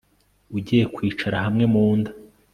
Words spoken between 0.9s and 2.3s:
kwicara hamwe mu nda